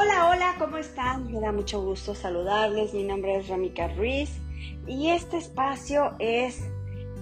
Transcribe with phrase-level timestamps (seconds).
[0.00, 1.28] Hola, hola, ¿cómo están?
[1.28, 2.94] Me da mucho gusto saludarles.
[2.94, 4.30] Mi nombre es Ramika Ruiz
[4.86, 6.62] y este espacio es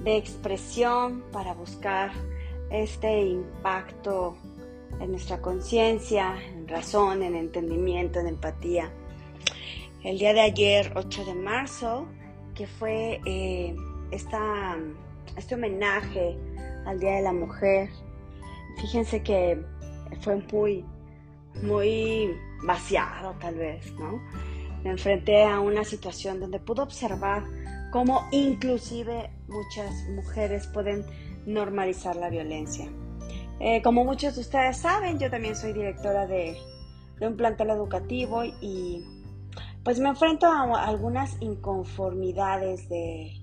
[0.04, 2.11] de expresión para buscar
[2.71, 4.37] este impacto
[5.01, 8.93] en nuestra conciencia, en razón, en entendimiento, en empatía.
[10.04, 12.06] El día de ayer, 8 de marzo,
[12.54, 13.74] que fue eh,
[14.11, 14.77] esta,
[15.38, 16.37] este homenaje
[16.84, 17.88] al Día de la Mujer,
[18.79, 19.65] fíjense que
[20.20, 20.85] fue muy,
[21.63, 24.20] muy vaciado tal vez, ¿no?
[24.83, 27.45] Me enfrenté a una situación donde pude observar
[27.91, 31.05] cómo inclusive muchas mujeres pueden
[31.46, 32.87] normalizar la violencia.
[33.59, 36.56] Eh, como muchos de ustedes saben, yo también soy directora de,
[37.20, 39.02] un plantel educativo y
[39.82, 43.41] pues me enfrento a algunas inconformidades de,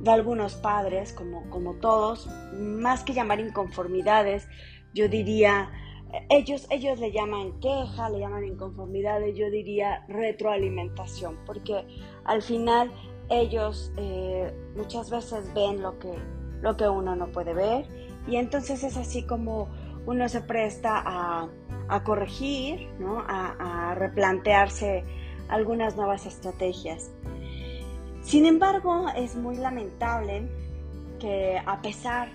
[0.00, 4.48] de algunos padres, como, como todos, más que llamar inconformidades,
[4.94, 5.70] yo diría
[6.28, 11.84] ellos, ellos le llaman queja, le llaman inconformidades, yo diría retroalimentación, porque
[12.24, 12.92] al final
[13.28, 16.12] ellos eh, muchas veces ven lo que,
[16.62, 17.86] lo que uno no puede ver
[18.26, 19.68] y entonces es así como
[20.06, 22.88] uno se presta a, corregir,
[23.28, 25.04] a, replantearse
[25.48, 27.10] algunas nuevas estrategias.
[28.22, 30.48] Sin embargo, es muy lamentable
[31.18, 32.28] que a pesar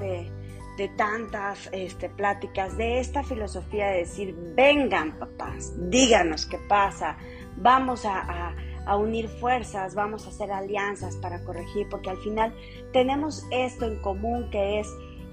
[0.00, 0.30] de,
[0.76, 7.16] de tantas este, pláticas, de esta filosofía de decir, vengan papás, díganos qué pasa,
[7.56, 8.54] vamos a,
[8.98, 12.52] unir fuerzas, vamos a hacer alianzas para corregir, porque al final
[12.92, 14.88] tenemos esto en común que es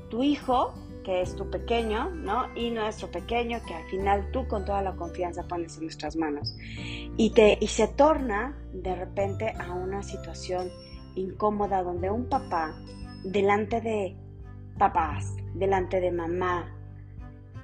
[0.10, 2.46] tu hijo, que es tu pequeño, ¿no?
[2.56, 6.56] Y nuestro pequeño, que al final tú con toda la confianza pones en nuestras manos.
[7.18, 10.70] Y, te, y se torna de repente a una situación
[11.16, 12.76] incómoda donde un papá,
[13.24, 14.16] delante de
[14.80, 16.76] papás, delante de mamá,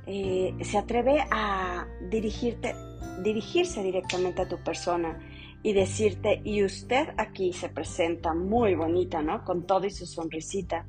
[0.06, 5.18] eh, se atreve a dirigirse directamente a tu persona
[5.64, 9.44] y decirte, y usted aquí se presenta muy bonita, ¿no?
[9.44, 10.86] Con todo y su sonrisita.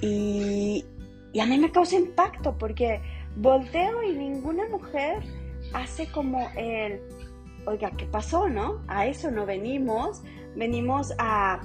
[0.00, 0.82] Y,
[1.34, 3.02] y a mí me causa impacto porque
[3.36, 5.22] volteo y ninguna mujer
[5.74, 7.02] hace como el,
[7.66, 8.82] oiga, ¿qué pasó, no?
[8.88, 10.22] A eso no venimos,
[10.56, 11.60] venimos a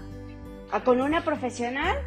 [0.83, 1.97] con una profesional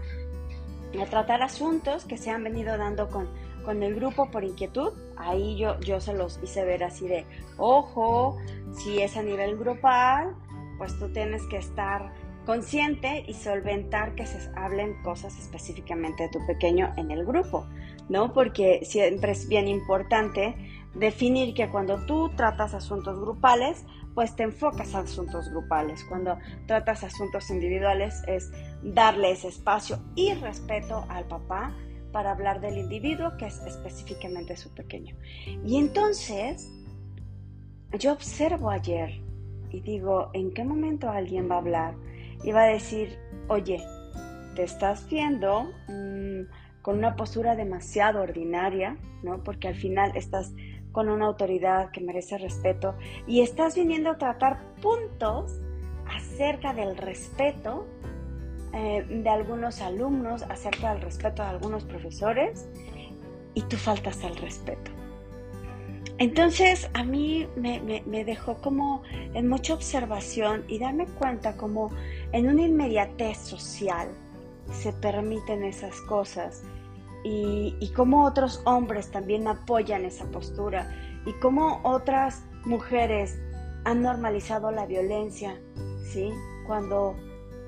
[0.99, 3.29] a tratar asuntos que se han venido dando con,
[3.65, 4.93] con el grupo por inquietud.
[5.17, 8.39] Ahí yo, yo se los hice ver así de, ojo,
[8.73, 10.35] si es a nivel grupal,
[10.79, 12.13] pues tú tienes que estar
[12.47, 17.67] consciente y solventar que se hablen cosas específicamente de tu pequeño en el grupo,
[18.09, 18.33] ¿no?
[18.33, 20.57] Porque siempre es bien importante
[20.95, 23.85] definir que cuando tú tratas asuntos grupales,
[24.15, 26.05] pues te enfocas a asuntos grupales.
[26.05, 28.51] Cuando tratas asuntos individuales es
[28.83, 31.75] darles espacio y respeto al papá
[32.13, 35.17] para hablar del individuo que es específicamente su pequeño.
[35.65, 36.71] Y entonces,
[37.99, 39.21] yo observo ayer
[39.71, 41.95] y digo, ¿en qué momento alguien va a hablar?
[42.43, 43.17] Y va a decir,
[43.49, 43.81] oye,
[44.57, 49.45] te estás viendo mm, con una postura demasiado ordinaria, ¿no?
[49.45, 50.53] Porque al final estás
[50.93, 52.95] con una autoridad que merece respeto
[53.27, 55.61] y estás viniendo a tratar puntos
[56.07, 57.87] acerca del respeto
[58.73, 62.69] eh, de algunos alumnos, acerca del respeto de algunos profesores
[63.55, 64.91] y tú faltas al respeto.
[66.19, 69.03] Entonces a mí me, me, dejó como
[69.33, 71.91] en mucha observación y darme cuenta como
[72.33, 74.09] en una inmediatez social
[74.71, 76.63] se permiten esas cosas
[77.25, 80.91] y, y cómo otros hombres también apoyan esa postura
[81.27, 83.39] y cómo otras mujeres
[83.85, 85.61] han normalizado la violencia,
[86.03, 86.31] ¿sí?
[86.67, 87.17] Cuando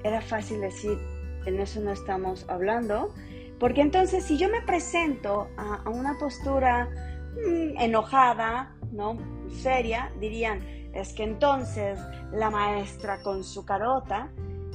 [0.04, 0.98] era fácil decir,
[1.46, 3.12] en eso no estamos hablando,
[3.58, 6.88] porque entonces si yo me presento a, una postura
[7.34, 9.16] mm, enojada, ¿no?
[9.50, 10.60] Seria, dirían,
[10.94, 11.98] es que entonces
[12.32, 14.30] la maestra con su carota,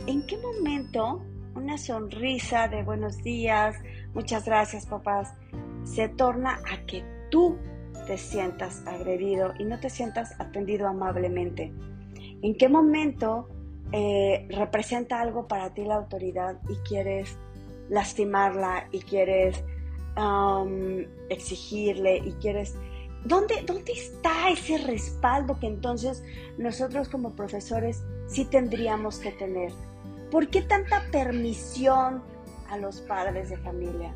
[0.07, 1.21] ¿en qué momento
[1.57, 3.75] una sonrisa de buenos días,
[4.13, 5.34] muchas gracias papás,
[5.84, 7.57] se torna a que tú
[8.06, 11.74] te sientas agredido y no te sientas atendido amablemente?
[12.44, 13.50] ¿En qué momento
[13.92, 17.36] eh, representa algo para ti la autoridad y quieres
[17.89, 19.63] lastimarla y quieres
[20.15, 21.00] um,
[21.30, 22.77] exigirle y quieres...
[23.25, 26.24] ¿Dónde, ¿Dónde está ese respaldo que entonces
[26.60, 29.74] nosotros como profesores sí tendríamos que tener?
[30.31, 32.21] ¿Por qué tanta permisión
[32.69, 34.13] a los padres de familia?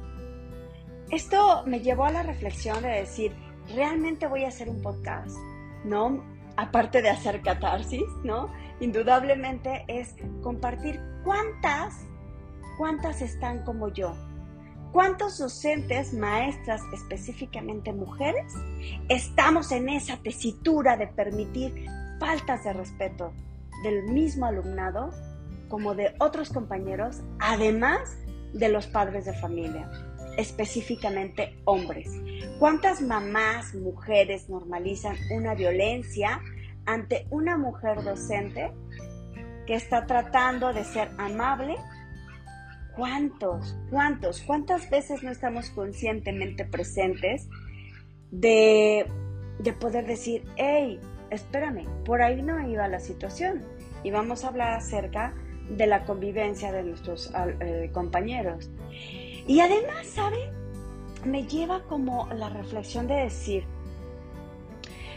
[1.10, 3.34] Esto me llevó a la reflexión de decir,
[3.74, 5.38] ¿realmente voy a hacer un podcast?
[5.86, 6.22] ¿No?
[6.58, 8.52] Aparte de hacer catarsis, ¿no?
[8.81, 11.96] Indudablemente es compartir cuántas,
[12.78, 14.13] cuántas están como yo.
[14.92, 18.54] ¿Cuántos docentes, maestras, específicamente mujeres,
[19.08, 21.86] estamos en esa tesitura de permitir
[22.19, 23.31] faltas de respeto
[23.84, 25.12] del mismo alumnado
[25.72, 28.18] como de otros compañeros, además
[28.54, 29.90] de los padres de familia,
[30.38, 32.12] específicamente hombres?
[32.60, 36.42] ¿Cuántas mamás, mujeres normalizan una violencia
[36.86, 38.72] ante una mujer docente
[39.66, 41.78] que está tratando de ser amable
[42.96, 43.78] ¿Cuántos?
[43.90, 44.42] ¿Cuántos?
[44.42, 47.48] ¿Cuántas veces no estamos conscientemente presentes
[48.32, 49.06] de,
[49.80, 53.64] poder decir, hey, espérame, por ahí no iba la situación?
[54.04, 55.34] Y vamos a hablar acerca
[55.78, 58.70] de la convivencia de nuestros eh, compañeros.
[59.48, 60.50] Y además, ¿saben?
[61.26, 63.64] Me lleva como la reflexión de decir,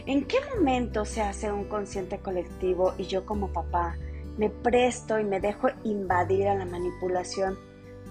[0.05, 3.97] ¿en qué momento se hace un consciente colectivo y yo como papá
[4.37, 7.57] me presto y me dejo invadir a la manipulación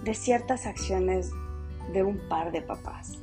[0.03, 1.31] de ciertas acciones
[1.93, 3.19] de un par de papás.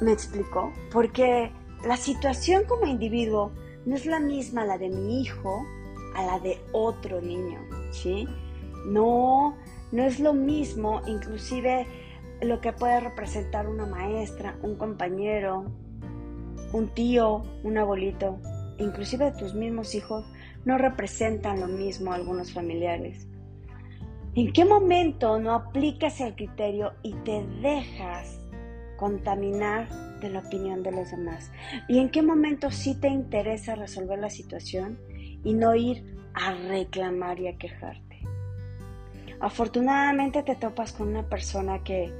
[0.00, 0.72] ¿Me explico?
[0.92, 1.52] Porque
[1.84, 3.52] la situación como individuo
[3.84, 5.64] no es la misma la de mi hijo
[6.14, 8.26] a la de otro niño, ¿sí?
[8.86, 9.56] No,
[9.92, 11.86] no es lo mismo, inclusive
[12.40, 15.66] lo que puede representar una maestra, un compañero,
[16.72, 18.38] un tío, un abuelito,
[18.78, 20.24] inclusive tus mismos hijos,
[20.64, 23.26] no representan lo mismo a algunos familiares.
[24.34, 28.38] ¿En qué momento no aplicas el criterio y te dejas
[28.96, 29.88] contaminar
[30.20, 31.50] de la opinión de los demás?
[31.88, 34.98] ¿Y en qué momento sí te interesa resolver la situación
[35.44, 38.20] y no ir a reclamar y a quejarte?
[39.40, 42.12] Afortunadamente te topas con una persona que,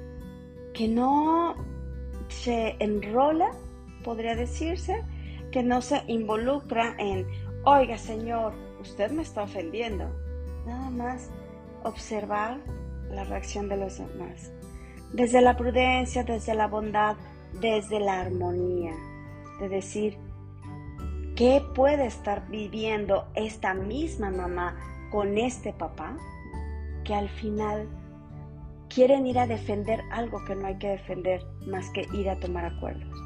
[0.73, 1.56] que no
[2.29, 3.50] se enrola,
[4.05, 5.03] podría decirse,
[5.50, 7.26] que no se involucra en
[7.65, 10.09] Oiga, Señor, usted me está ofendiendo.
[10.67, 11.31] Nada más
[11.82, 12.59] observar
[13.11, 14.53] la reacción de los demás.
[15.12, 17.17] Desde la prudencia, desde la bondad,
[17.61, 18.94] desde la armonía.
[19.61, 20.19] De decir,
[21.38, 24.76] ¿qué puede estar viviendo esta misma mamá
[25.12, 26.17] con este papá?
[27.05, 27.88] Que al final
[28.93, 32.64] quieren ir a defender algo que no hay que defender más que ir a tomar
[32.64, 33.17] acuerdos.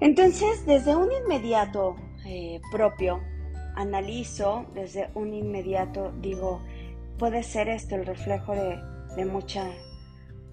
[0.00, 1.94] Entonces, desde un inmediato
[2.26, 3.20] eh, propio,
[3.76, 6.60] analizo desde un inmediato, digo,
[7.20, 9.70] puede ser esto el reflejo de, mucha,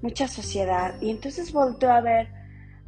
[0.04, 1.02] mucha sociedad.
[1.02, 2.30] Y entonces volteo a ver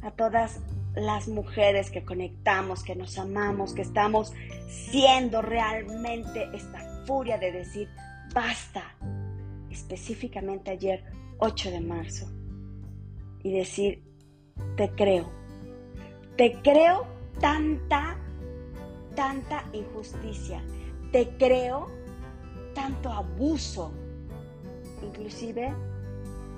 [0.02, 0.60] a todas
[0.94, 4.32] las mujeres que conectamos, que nos amamos, que estamos
[4.68, 7.88] siendo realmente esta furia de decir,
[8.32, 8.96] basta,
[9.70, 11.04] específicamente ayer
[11.38, 12.30] 8 de marzo,
[13.42, 14.02] y decir,
[14.76, 15.30] te creo,
[16.36, 17.06] te creo
[17.40, 18.18] tanta
[19.14, 20.60] tanta injusticia,
[21.12, 21.88] te creo
[22.74, 23.92] tanto abuso,
[25.02, 25.72] inclusive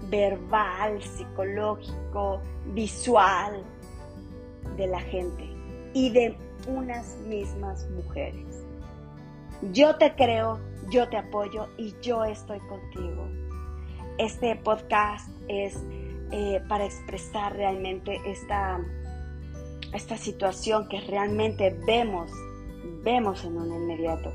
[0.09, 2.41] verbal, psicológico,
[2.73, 3.63] visual
[4.77, 5.49] de la gente
[5.95, 6.37] y de
[6.67, 8.65] unas mismas mujeres.
[9.73, 10.59] Yo te creo,
[10.91, 13.29] yo te apoyo y yo estoy contigo.
[14.19, 15.79] Este podcast es
[16.33, 18.81] eh, para expresar realmente esta,
[19.93, 22.31] esta situación que realmente vemos
[23.07, 24.33] vemos en un inmediato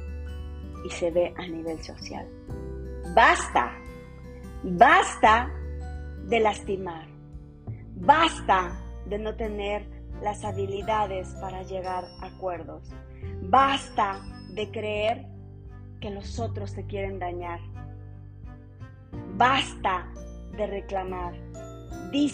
[0.86, 2.26] y se ve a nivel social.
[3.14, 3.78] Basta,
[4.64, 5.52] basta
[6.28, 7.06] de lastimar,
[7.96, 9.86] basta de no tener
[10.22, 12.90] las habilidades para llegar a acuerdos,
[13.42, 14.22] basta
[14.54, 15.26] de creer
[16.00, 17.60] que los otros te quieren dañar,
[19.36, 20.08] basta
[20.58, 21.34] de reclamar,
[22.12, 22.30] di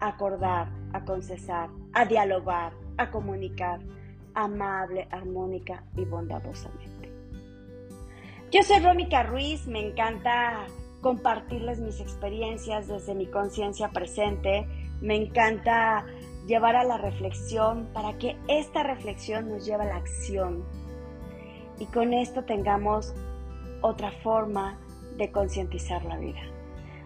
[0.00, 3.80] a acordar, a concesar, a dialogar, a comunicar,
[4.34, 7.12] amable, armónica y bondadosamente.
[8.50, 10.66] Yo soy Rómica Ruiz, me encanta
[11.00, 14.66] compartirles mis experiencias desde mi conciencia presente,
[15.02, 16.06] me encanta
[16.46, 20.64] llevar a la reflexión para que esta reflexión nos lleve a la acción
[21.78, 23.14] y con esto tengamos
[23.82, 24.78] otra forma
[25.18, 26.40] de concientizar la vida.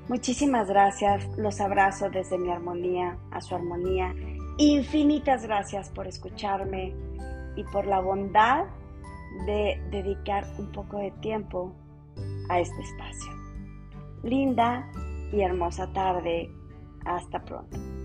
[0.09, 4.15] Muchísimas gracias, los abrazo desde mi armonía a su armonía.
[4.59, 6.95] Infinitas gracias por escucharme,
[7.57, 8.67] y por la bondad
[9.47, 11.75] de dedicar un poco de tiempo
[12.49, 13.33] a este espacio.
[14.23, 14.89] Linda
[15.33, 16.51] y hermosa tarde.
[17.07, 17.96] Hasta pronto.